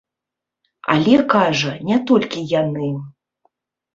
[0.93, 2.89] Але, кажа, не толькі яны.